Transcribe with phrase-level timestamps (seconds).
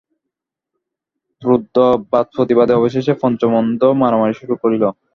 [1.41, 1.75] ক্রুদ্ধ
[2.11, 4.83] বাদপ্রতিবাদে অবশেষে পঞ্চম অন্ধ মারামারি শুরু করিল।